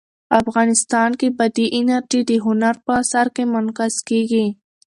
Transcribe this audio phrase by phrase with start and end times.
[0.41, 4.45] افغانستان کې بادي انرژي د هنر په اثار کې منعکس کېږي.